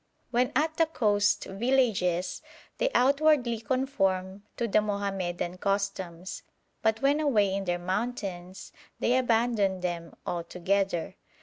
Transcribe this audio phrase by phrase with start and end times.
[0.31, 2.41] When at the coast villages
[2.79, 6.41] they outwardly conform to the Mohammedan customs,
[6.81, 11.17] but when away in their mountains they abandon them altogether.